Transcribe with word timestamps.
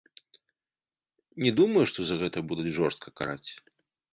Не 1.45 1.51
думаю, 1.59 1.83
што 1.91 1.99
за 2.13 2.17
гэта 2.25 2.37
будуць 2.53 2.75
жорстка 2.79 3.07
караць. 3.23 3.49